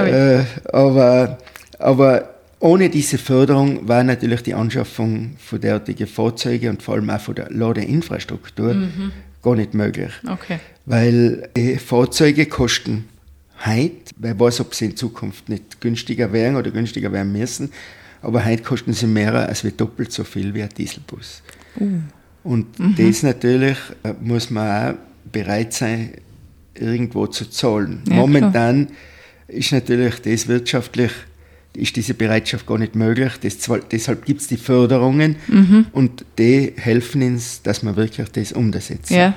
ich. 0.06 0.14
Äh, 0.14 0.44
aber, 0.72 1.40
aber 1.80 2.37
ohne 2.60 2.90
diese 2.90 3.18
Förderung 3.18 3.88
war 3.88 4.04
natürlich 4.04 4.42
die 4.42 4.54
Anschaffung 4.54 5.36
von 5.38 5.62
derartigen 5.62 6.08
Fahrzeugen 6.08 6.70
und 6.72 6.84
vor 6.84 6.96
allem 6.96 7.10
auch 7.10 7.20
von 7.20 7.36
der 7.36 7.52
Ladeinfrastruktur 7.52 8.74
mhm. 8.74 9.12
gar 9.44 9.56
nicht 9.56 9.74
möglich. 9.74 10.12
Okay. 10.28 10.60
Weil 10.86 11.50
die 11.56 11.78
Fahrzeuge 11.78 12.48
kosten 12.48 13.06
heute, 13.66 14.14
wer 14.18 14.40
weiß, 14.40 14.62
ob 14.62 14.74
sie 14.74 14.86
in 14.86 14.96
Zukunft 14.96 15.50
nicht 15.50 15.82
günstiger 15.82 16.32
wären 16.32 16.56
oder 16.56 16.72
günstiger 16.72 17.12
werden 17.12 17.32
müssen, 17.32 17.72
aber 18.22 18.44
heute 18.44 18.64
kosten 18.64 18.94
sie 18.94 19.08
mehr 19.08 19.34
als 19.34 19.64
wie 19.64 19.72
doppelt 19.72 20.12
so 20.12 20.24
viel 20.24 20.54
wie 20.54 20.64
ein 20.64 20.70
Dieselbus. 20.76 21.44
Uh. 21.80 22.00
Und 22.44 22.80
mhm. 22.80 22.96
das 22.98 23.24
natürlich 23.24 23.78
äh, 24.04 24.14
muss 24.22 24.50
man 24.50 24.96
auch 24.96 24.98
bereit 25.32 25.74
sein, 25.74 26.14
irgendwo 26.74 27.28
zu 27.28 27.50
zahlen. 27.50 28.02
Ja, 28.08 28.16
Momentan 28.16 28.88
klar. 28.88 28.98
ist 29.50 29.72
natürlich 29.72 30.22
das 30.22 30.48
wirtschaftlich, 30.48 31.12
ist 31.78 31.96
diese 31.96 32.14
Bereitschaft 32.14 32.66
gar 32.66 32.78
nicht 32.78 32.96
möglich. 32.96 33.34
Das, 33.42 33.58
deshalb 33.92 34.26
gibt 34.26 34.42
es 34.42 34.48
die 34.48 34.58
Förderungen 34.58 35.36
mhm. 35.48 35.86
und 35.92 36.26
die 36.38 36.74
helfen 36.76 37.22
uns, 37.22 37.62
dass 37.62 37.84
man 37.84 37.96
wirklich 37.96 38.30
das 38.30 38.52
umsetzen. 38.52 39.16
Ja. 39.16 39.34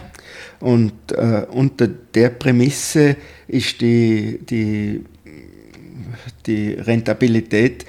Und 0.59 0.93
äh, 1.13 1.47
unter 1.51 1.87
der 1.89 2.31
Prämisse 2.31 3.17
ist 3.47 3.81
die, 3.81 4.41
die, 4.49 5.05
die 6.47 6.73
Rentabilität 6.73 7.85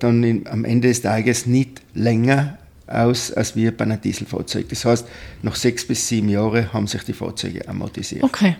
dann 0.00 0.24
in, 0.24 0.46
am 0.48 0.64
Ende 0.64 0.88
des 0.88 1.02
Tages 1.02 1.46
nicht 1.46 1.80
länger 1.94 2.58
aus 2.86 3.32
als 3.32 3.56
wir 3.56 3.74
bei 3.74 3.84
einem 3.84 4.00
Dieselfahrzeug. 4.00 4.68
Das 4.68 4.84
heißt, 4.84 5.06
nach 5.42 5.54
sechs 5.54 5.86
bis 5.86 6.06
sieben 6.08 6.28
Jahren 6.28 6.72
haben 6.72 6.86
sich 6.86 7.02
die 7.02 7.12
Fahrzeuge 7.12 7.66
amortisiert. 7.68 8.22
Okay. 8.22 8.56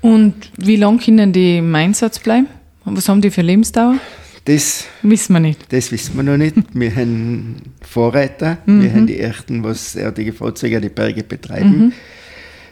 Und 0.00 0.34
wie 0.56 0.76
lange 0.76 0.98
können 0.98 1.32
die 1.32 1.58
im 1.58 1.74
Einsatz 1.74 2.18
bleiben? 2.18 2.46
Was 2.84 3.08
haben 3.08 3.20
die 3.20 3.30
für 3.30 3.42
Lebensdauer? 3.42 3.96
Das 4.44 4.84
wissen 5.02 5.32
wir 5.32 5.40
nicht. 5.40 5.72
Das 5.72 5.90
wissen 5.90 6.16
wir 6.16 6.22
noch 6.22 6.36
nicht. 6.36 6.54
Wir 6.74 6.94
haben 6.96 7.56
Vorreiter, 7.80 8.58
mhm. 8.66 8.82
wir 8.82 8.92
haben 8.92 9.06
die 9.06 9.18
ersten, 9.18 9.64
was 9.64 9.94
derartige 9.94 10.32
Fahrzeuge 10.32 10.80
die 10.80 10.90
Berge 10.90 11.24
betreiben. 11.24 11.78
Mhm. 11.78 11.92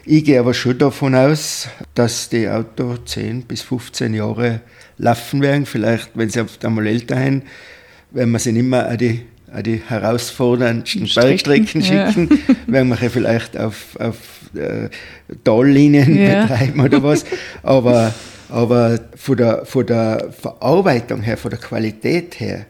Ich 0.05 0.25
gehe 0.25 0.41
aber 0.41 0.53
schon 0.53 0.77
davon 0.79 1.15
aus, 1.15 1.69
dass 1.95 2.29
die 2.29 2.49
Autos 2.49 2.99
10 3.07 3.43
bis 3.43 3.63
15 3.63 4.15
Jahre 4.15 4.61
laufen 4.99 5.41
werden. 5.41 5.65
Vielleicht, 5.65 6.11
wenn 6.15 6.29
sie 6.29 6.41
auf 6.41 6.59
einmal 6.63 6.89
älter 6.89 7.17
sind, 7.17 7.45
werden 8.11 8.33
wir 8.33 8.39
sie 8.39 8.53
nicht 8.53 8.65
mehr 8.65 8.89
an 8.89 8.99
die, 8.99 9.21
an 9.53 9.63
die 9.63 9.81
herausforderndsten 9.87 11.09
Bergstrecken 11.15 11.83
schicken, 11.83 12.29
ja. 12.29 12.55
werden 12.67 12.89
wir 12.89 12.97
sie 12.97 13.11
vielleicht 13.11 13.57
auf, 13.57 13.97
auf 14.01 14.17
äh, 14.55 14.89
Tallinien 15.45 16.17
ja. 16.17 16.43
betreiben 16.43 16.81
oder 16.81 17.03
was. 17.03 17.25
Aber, 17.63 18.13
aber 18.53 19.01
von, 19.17 19.37
der, 19.37 19.65
von 19.65 19.87
der 19.87 20.31
Verarbeitung 20.31 21.23
her, 21.23 21.37
von 21.39 21.51
der 21.51 21.59
Qualität 21.59 22.39
her, 22.39 22.67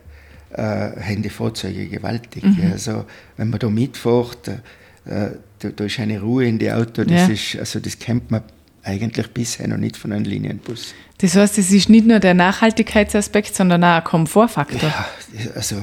äh, 0.53 0.63
haben 0.63 1.23
die 1.23 1.31
Fahrzeuge 1.31 1.87
gewaltig. 1.87 2.45
Mhm. 2.45 2.71
Also, 2.73 3.05
wenn 3.37 3.51
man 3.51 3.59
da 3.59 3.69
mitfährt, 3.69 4.49
äh, 4.49 5.31
da, 5.59 5.69
da, 5.75 5.85
ist 5.85 5.99
eine 5.99 6.21
Ruhe 6.21 6.47
in 6.47 6.59
die 6.59 6.71
Auto, 6.71 7.05
das, 7.05 7.11
ja. 7.11 7.27
ist, 7.29 7.57
also 7.59 7.81
das 7.81 7.99
kennt 7.99 8.31
man 8.31 8.43
eigentlich 8.85 9.29
bisher 9.29 9.67
noch 9.67 9.77
nicht 9.77 9.97
von 9.97 10.13
einem 10.13 10.25
Linienbus. 10.25 10.95
Das 11.19 11.37
heißt, 11.37 11.59
es 11.59 11.71
ist 11.71 11.89
nicht 11.89 12.07
nur 12.07 12.19
der 12.19 12.35
Nachhaltigkeitsaspekt, 12.35 13.55
sondern 13.55 13.83
auch 13.85 13.97
ein 13.97 14.05
Komfortfaktor. 14.05 14.81
Ja, 14.83 15.07
also 15.55 15.77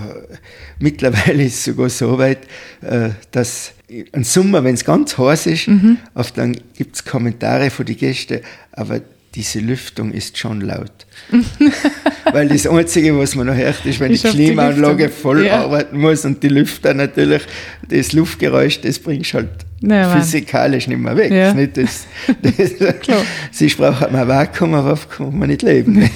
mittlerweile 0.80 1.44
ist 1.44 1.56
es 1.56 1.64
sogar 1.66 1.90
so 1.90 2.18
weit, 2.18 2.40
äh, 2.82 3.10
dass 3.32 3.74
im 3.88 4.24
Sommer, 4.24 4.64
wenn 4.64 4.76
es 4.76 4.86
ganz 4.86 5.18
heiß 5.18 5.48
ist, 5.48 5.68
mhm. 5.68 5.98
oft 6.14 6.38
dann 6.38 6.58
gibt 6.76 6.96
es 6.96 7.06
Kommentare 7.06 7.70
von 7.70 7.86
den 7.86 7.98
Gästen, 7.98 8.42
aber 8.72 9.02
diese 9.36 9.60
Lüftung 9.60 10.12
ist 10.12 10.38
schon 10.38 10.62
laut. 10.62 10.92
Weil 12.32 12.48
das 12.48 12.66
Einzige, 12.66 13.18
was 13.18 13.36
man 13.36 13.48
noch 13.48 13.56
hört, 13.56 13.86
ist, 13.86 14.00
wenn 14.00 14.12
ich 14.12 14.22
die 14.22 14.30
Klimaanlage 14.30 15.08
die 15.08 15.14
voll 15.14 15.46
ja. 15.46 15.64
arbeiten 15.64 16.00
muss 16.00 16.26
und 16.26 16.42
die 16.42 16.48
Lüfter 16.48 16.94
natürlich, 16.94 17.44
das 17.88 18.14
Luftgeräusch, 18.14 18.82
das 18.82 19.00
bringst 19.00 19.34
halt 19.34 19.50
ja, 19.82 20.16
physikalisch 20.16 20.88
nicht 20.88 21.00
mehr 21.00 21.16
weg. 21.16 21.32
Ja. 21.32 21.54
Nicht 21.54 21.78
das, 21.78 22.08
das, 22.42 22.74
sie 23.52 23.68
braucht 23.68 24.04
ein 24.04 24.28
Vakuum, 24.28 24.74
aber 24.74 24.98
kann 24.98 25.38
man 25.38 25.50
nicht 25.50 25.62
leben. 25.62 26.10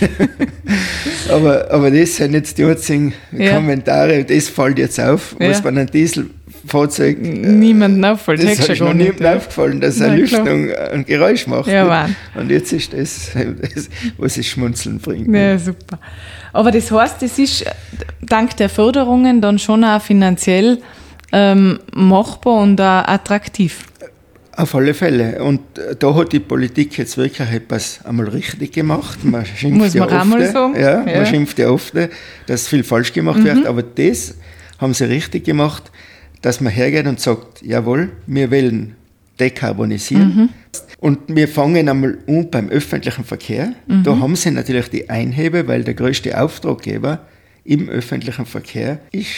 aber, 1.29 1.69
aber 1.71 1.91
das 1.91 2.15
sind 2.15 2.33
jetzt 2.33 2.57
die 2.57 2.65
einzigen 2.65 3.13
Kommentare, 3.31 4.25
das 4.25 4.49
fällt 4.49 4.79
jetzt 4.79 4.99
auf, 4.99 5.35
was 5.39 5.61
bei 5.61 5.69
einem 5.69 5.89
Diesel 5.89 6.29
Fahrzeug. 6.65 7.17
Niemandem 7.19 8.03
auffällt. 8.05 8.43
Das 8.43 8.59
ist 8.59 8.77
schon 8.77 8.97
niemandem 8.97 9.37
aufgefallen, 9.37 9.81
dass 9.81 10.01
eine 10.01 10.15
Lüftung 10.15 10.71
ein 10.71 11.05
Geräusch 11.05 11.47
macht. 11.47 11.67
Ja, 11.67 11.85
Mann. 11.85 12.15
Und 12.35 12.49
jetzt 12.49 12.71
ist 12.71 12.93
das, 12.93 13.31
was 14.17 14.37
es 14.37 14.47
schmunzeln 14.47 14.99
bringt. 14.99 15.33
Ja, 15.35 15.57
super. 15.57 15.99
Aber 16.53 16.71
das 16.71 16.89
heißt, 16.91 17.21
es 17.23 17.37
ist 17.37 17.65
dank 18.21 18.55
der 18.57 18.69
Förderungen 18.69 19.41
dann 19.41 19.59
schon 19.59 19.83
auch 19.83 20.01
finanziell 20.01 20.79
ähm, 21.31 21.79
machbar 21.93 22.61
und 22.61 22.79
auch 22.79 23.07
attraktiv. 23.07 23.85
Auf 24.55 24.75
alle 24.75 24.93
Fälle. 24.93 25.43
Und 25.43 25.61
da 25.99 26.13
hat 26.13 26.31
die 26.31 26.39
Politik 26.39 26.97
jetzt 26.99 27.17
wirklich 27.17 27.49
etwas 27.51 27.99
einmal 28.05 28.29
richtig 28.29 28.71
gemacht. 28.71 29.23
Man 29.23 29.45
schimpft 29.57 29.77
Muss 29.79 29.93
man 29.95 30.09
ja 30.09 30.19
oft, 30.19 30.29
mal 30.29 30.51
sagen. 30.51 30.75
Ja, 30.79 31.05
ja, 31.05 31.17
man 31.17 31.25
schimpft 31.25 31.59
ja 31.59 31.69
oft, 31.69 31.93
dass 32.45 32.67
viel 32.67 32.83
falsch 32.83 33.11
gemacht 33.11 33.39
mhm. 33.39 33.45
wird. 33.45 33.65
Aber 33.65 33.81
das 33.81 34.35
haben 34.79 34.93
sie 34.93 35.05
richtig 35.05 35.43
gemacht 35.43 35.91
dass 36.43 36.59
man 36.61 36.71
hergeht 36.71 37.07
und 37.07 37.19
sagt, 37.19 37.63
jawohl, 37.63 38.11
wir 38.27 38.51
wollen 38.51 38.95
dekarbonisieren. 39.39 40.35
Mhm. 40.35 40.49
Und 40.99 41.19
wir 41.27 41.47
fangen 41.47 41.89
einmal 41.89 42.17
an 42.27 42.51
beim 42.51 42.69
öffentlichen 42.69 43.23
Verkehr. 43.23 43.73
Mhm. 43.87 44.03
Da 44.03 44.19
haben 44.19 44.35
sie 44.35 44.51
natürlich 44.51 44.89
die 44.89 45.09
Einhebe, 45.09 45.67
weil 45.67 45.83
der 45.83 45.93
größte 45.95 46.39
Auftraggeber 46.39 47.25
im 47.63 47.89
öffentlichen 47.89 48.45
Verkehr 48.45 48.99
ist 49.11 49.29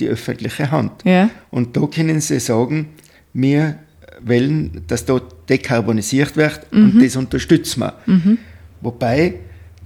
die 0.00 0.08
öffentliche 0.08 0.70
Hand. 0.70 1.04
Ja. 1.04 1.28
Und 1.50 1.76
da 1.76 1.86
können 1.86 2.20
sie 2.20 2.40
sagen, 2.40 2.88
wir 3.34 3.78
wollen, 4.22 4.82
dass 4.86 5.04
dort 5.04 5.48
dekarbonisiert 5.50 6.36
wird 6.36 6.72
mhm. 6.72 6.84
und 6.84 7.02
das 7.04 7.16
unterstützen 7.16 7.80
wir. 7.80 7.94
Mhm. 8.06 8.38
Wobei, 8.80 9.34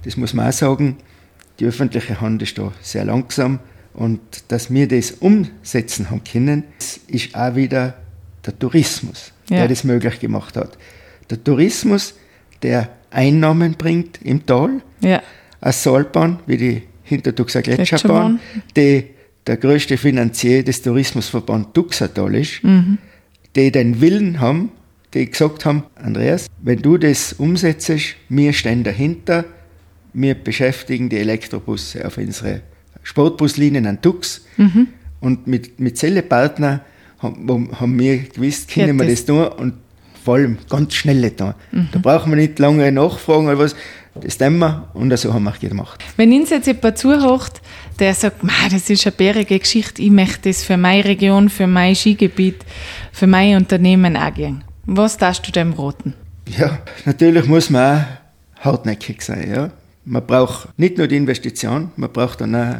das 0.05 0.15
muss 0.15 0.33
man 0.33 0.47
auch 0.47 0.53
sagen, 0.53 0.97
die 1.59 1.65
öffentliche 1.65 2.21
Hand 2.21 2.41
ist 2.41 2.57
da 2.57 2.71
sehr 2.81 3.03
langsam. 3.03 3.59
Und 3.93 4.19
dass 4.47 4.73
wir 4.73 4.87
das 4.87 5.11
umsetzen 5.11 6.09
haben 6.09 6.23
können, 6.23 6.63
ist 7.07 7.35
auch 7.35 7.55
wieder 7.55 7.95
der 8.45 8.57
Tourismus, 8.57 9.33
ja. 9.49 9.57
der 9.57 9.67
das 9.67 9.83
möglich 9.83 10.19
gemacht 10.19 10.55
hat. 10.55 10.77
Der 11.29 11.43
Tourismus, 11.43 12.15
der 12.61 12.89
Einnahmen 13.09 13.73
bringt 13.73 14.21
im 14.23 14.45
Tal, 14.45 14.81
ja. 15.01 15.21
eine 15.59 15.73
Saalbahn 15.73 16.39
wie 16.45 16.57
die 16.57 16.83
Hintertuxer 17.03 17.61
Gletscherbahn, 17.61 18.39
die 18.75 19.05
der 19.45 19.57
größte 19.57 19.97
Finanzier 19.97 20.63
des 20.63 20.81
Tourismusverbands 20.81 21.69
Tuxertal 21.73 22.35
ist, 22.35 22.63
mhm. 22.63 22.97
die 23.55 23.71
den 23.71 23.99
Willen 23.99 24.39
haben, 24.39 24.71
die 25.13 25.29
gesagt 25.29 25.65
haben, 25.65 25.83
Andreas, 25.95 26.47
wenn 26.61 26.81
du 26.81 26.97
das 26.97 27.33
umsetzt, 27.33 27.91
wir 28.29 28.53
stehen 28.53 28.83
dahinter, 28.83 29.45
wir 30.13 30.35
beschäftigen 30.35 31.09
die 31.09 31.17
Elektrobusse 31.17 32.05
auf 32.05 32.17
unsere 32.17 32.61
Sportbuslinien 33.03 33.85
an 33.87 34.01
Tux. 34.01 34.45
Mhm. 34.57 34.87
Und 35.19 35.47
mit, 35.47 35.79
mit 35.79 35.97
Zellepartner 35.97 36.81
haben, 37.19 37.69
haben 37.79 37.99
wir 37.99 38.17
gewusst, 38.19 38.69
können 38.69 38.99
wir 38.99 39.07
das 39.07 39.25
tun 39.25 39.47
und 39.47 39.73
vor 40.23 40.35
allem 40.35 40.57
ganz 40.69 40.93
schnell 40.93 41.29
tun. 41.31 41.53
Mhm. 41.71 41.89
Da 41.91 41.99
brauchen 41.99 42.31
wir 42.31 42.37
nicht 42.37 42.59
lange 42.59 42.91
nachfragen 42.91 43.47
oder 43.47 43.59
was. 43.59 43.75
Das 44.19 44.37
tun 44.37 44.57
wir 44.59 44.89
und 44.93 45.15
so 45.17 45.33
haben 45.33 45.43
wir 45.43 45.51
auch 45.51 45.59
gemacht. 45.59 46.03
Wenn 46.17 46.33
uns 46.33 46.49
jetzt 46.49 46.67
jemand 46.67 46.97
zuhört, 46.97 47.61
der 47.99 48.13
sagt, 48.13 48.41
das 48.71 48.89
ist 48.89 49.05
eine 49.05 49.15
bärige 49.15 49.59
Geschichte, 49.59 50.01
ich 50.01 50.11
möchte 50.11 50.49
das 50.49 50.63
für 50.63 50.77
meine 50.77 51.05
Region, 51.05 51.49
für 51.49 51.67
mein 51.67 51.95
Skigebiet, 51.95 52.65
für 53.11 53.27
mein 53.27 53.55
Unternehmen 53.55 54.17
auch 54.17 54.33
gehen. 54.33 54.63
Was 54.85 55.17
darfst 55.17 55.47
du 55.47 55.51
dem 55.51 55.73
raten? 55.73 56.13
Ja, 56.57 56.79
natürlich 57.05 57.45
muss 57.45 57.69
man 57.69 58.01
auch 58.01 58.65
hartnäckig 58.65 59.21
sein. 59.21 59.49
Ja. 59.49 59.71
Man 60.03 60.25
braucht 60.25 60.69
nicht 60.77 60.97
nur 60.97 61.07
die 61.07 61.17
Investition, 61.17 61.91
man 61.95 62.11
braucht 62.11 62.41
dann 62.41 62.55
auch 62.55 62.77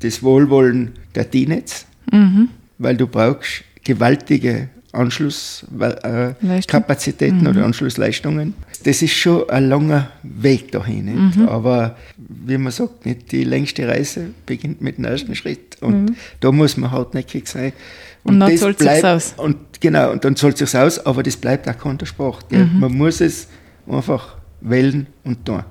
das 0.00 0.22
Wohlwollen 0.22 0.92
der 1.14 1.30
T-Netz, 1.30 1.84
mhm. 2.10 2.48
weil 2.78 2.96
du 2.96 3.06
brauchst 3.06 3.64
gewaltige 3.84 4.70
Anschlusskapazitäten 4.92 7.40
mhm. 7.40 7.48
oder 7.48 7.64
Anschlussleistungen. 7.64 8.54
Das 8.84 9.02
ist 9.02 9.12
schon 9.12 9.50
ein 9.50 9.68
langer 9.68 10.10
Weg 10.22 10.70
dahin. 10.72 11.32
Mhm. 11.34 11.48
Aber 11.48 11.96
wie 12.16 12.58
man 12.58 12.72
sagt, 12.72 13.04
nicht 13.04 13.30
die 13.32 13.44
längste 13.44 13.86
Reise 13.86 14.30
beginnt 14.46 14.80
mit 14.80 14.96
dem 14.98 15.04
ersten 15.04 15.34
Schritt. 15.34 15.76
Und 15.80 16.10
mhm. 16.10 16.16
da 16.40 16.52
muss 16.52 16.76
man 16.76 16.90
hartnäckig 16.90 17.48
sein. 17.48 17.72
Und, 18.24 18.34
und 18.34 18.40
dann 18.40 18.56
zahlt 18.56 18.80
es 18.80 19.04
aus. 19.04 19.34
Und 19.36 19.56
genau, 19.80 20.10
und 20.12 20.24
dann 20.24 20.36
zahlt 20.36 20.60
es 20.60 20.74
aus, 20.74 20.98
aber 21.04 21.22
das 21.22 21.36
bleibt 21.36 21.68
auch 21.68 21.78
kein 21.78 21.98
Sport. 22.04 22.50
Mhm. 22.50 22.80
Man 22.80 22.96
muss 22.96 23.20
es 23.20 23.48
einfach 23.86 24.36
wählen 24.60 25.06
und 25.24 25.44
tun. 25.44 25.62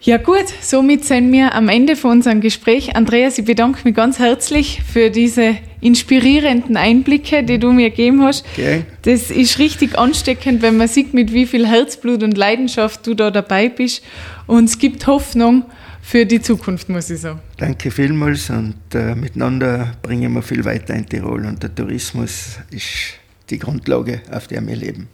Ja 0.00 0.16
gut, 0.16 0.44
somit 0.60 1.04
sind 1.04 1.32
wir 1.32 1.56
am 1.56 1.68
Ende 1.68 1.96
von 1.96 2.12
unserem 2.12 2.40
Gespräch. 2.40 2.94
Andreas, 2.94 3.36
ich 3.36 3.44
bedanke 3.44 3.80
mich 3.82 3.96
ganz 3.96 4.20
herzlich 4.20 4.80
für 4.86 5.10
diese 5.10 5.56
inspirierenden 5.80 6.76
Einblicke, 6.76 7.42
die 7.42 7.58
du 7.58 7.72
mir 7.72 7.90
gegeben 7.90 8.22
hast. 8.22 8.46
Okay. 8.52 8.84
Das 9.02 9.32
ist 9.32 9.58
richtig 9.58 9.98
ansteckend, 9.98 10.62
wenn 10.62 10.76
man 10.76 10.86
sieht, 10.86 11.14
mit 11.14 11.32
wie 11.32 11.46
viel 11.46 11.66
Herzblut 11.66 12.22
und 12.22 12.36
Leidenschaft 12.36 13.08
du 13.08 13.14
da 13.14 13.32
dabei 13.32 13.68
bist. 13.68 14.04
Und 14.46 14.66
es 14.66 14.78
gibt 14.78 15.04
Hoffnung 15.08 15.64
für 16.00 16.26
die 16.26 16.40
Zukunft, 16.40 16.88
muss 16.88 17.10
ich 17.10 17.20
sagen. 17.20 17.40
Danke 17.56 17.90
vielmals 17.90 18.50
und 18.50 18.76
äh, 18.94 19.16
miteinander 19.16 19.96
bringen 20.02 20.32
wir 20.32 20.42
viel 20.42 20.64
weiter 20.64 20.94
in 20.94 21.06
Tirol 21.06 21.44
und 21.44 21.60
der 21.60 21.74
Tourismus 21.74 22.58
ist 22.70 23.18
die 23.50 23.58
Grundlage, 23.58 24.20
auf 24.30 24.46
der 24.46 24.64
wir 24.64 24.76
leben. 24.76 25.08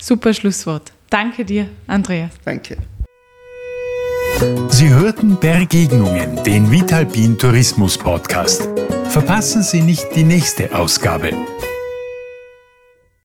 Super 0.00 0.32
Schlusswort. 0.32 0.92
Danke 1.10 1.44
dir, 1.44 1.68
Andreas. 1.88 2.30
Danke. 2.44 2.76
Sie 4.68 4.88
hörten 4.88 5.38
Begegnungen, 5.38 6.42
den 6.44 6.70
Vitalpin 6.70 7.38
Tourismus 7.38 7.98
Podcast. 7.98 8.68
Verpassen 9.08 9.62
Sie 9.62 9.80
nicht 9.80 10.14
die 10.16 10.24
nächste 10.24 10.74
Ausgabe. 10.74 11.32